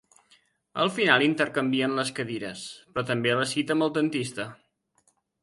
[0.85, 2.65] Al final intercanvien les cadires,
[2.95, 4.49] però també la cita amb el dentista.